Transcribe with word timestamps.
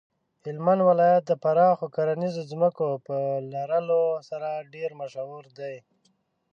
هلمند 0.45 0.81
ولایت 0.89 1.23
د 1.27 1.31
پراخو 1.43 1.85
کرنیزو 1.95 2.41
ځمکو 2.51 2.87
په 3.07 3.17
لرلو 3.53 4.01
سره 4.29 4.49
ډیر 4.73 4.89
مشهور 5.01 5.43
دی. 5.59 5.75